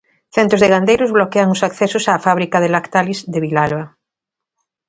Centos 0.35 0.61
de 0.61 0.69
gandeiros 0.73 1.13
bloquean 1.17 1.53
os 1.55 1.63
accesos 1.67 2.03
á 2.11 2.13
fábrica 2.25 2.57
de 2.63 2.69
Lactalis 2.73 3.19
de 3.33 3.39
Vilalba. 3.45 3.83